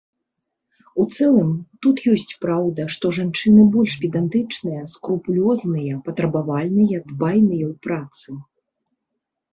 У 1.01 1.03
цэлым 1.17 1.51
тут 1.85 1.97
ёсць 2.13 2.33
праўда, 2.45 2.87
што 2.95 3.11
жанчыны 3.17 3.67
больш 3.75 3.99
педантычныя, 4.05 4.81
скрупулёзныя, 4.95 6.01
патрабавальныя, 6.09 6.97
дбайныя 7.13 7.65
ў 7.69 7.75
працы. 7.85 8.29